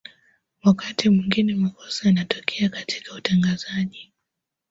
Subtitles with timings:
[0.63, 4.13] wakati mwingine makosa yanatokea katika utangazaji